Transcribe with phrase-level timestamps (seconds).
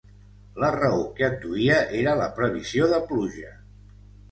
[0.63, 3.57] La raó que adduïa era la previsió de pluja.